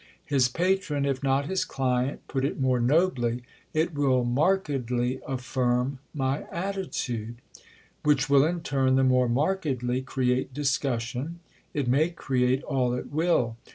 His 0.25 0.49
patron—if 0.49 1.21
not 1.21 1.45
his 1.45 1.63
client—put 1.63 2.43
it 2.43 2.59
more 2.59 2.79
nobly. 2.79 3.43
"It 3.71 3.93
will 3.93 4.23
markedly 4.23 5.19
affirm 5.27 5.99
my 6.11 6.45
attitude." 6.51 7.35
"Which 8.01 8.27
will 8.27 8.43
in 8.43 8.61
turn 8.61 8.95
the 8.95 9.03
more 9.03 9.29
markedly 9.29 10.01
create 10.01 10.55
discussion." 10.55 11.39
"It 11.75 11.87
may 11.87 12.09
create 12.09 12.63
all 12.63 12.95
it 12.95 13.11
will!" 13.11 13.57